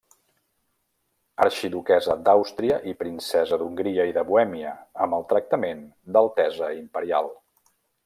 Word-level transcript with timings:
Arxiduquessa 1.45 2.15
d'Àustria 2.29 2.79
i 2.93 2.95
princesa 3.03 3.61
d'Hongria 3.63 4.09
i 4.13 4.17
de 4.19 4.27
Bohèmia 4.33 4.75
amb 5.07 5.19
el 5.21 5.29
tractament 5.35 5.89
d'altesa 6.17 6.75
imperial. 6.83 7.35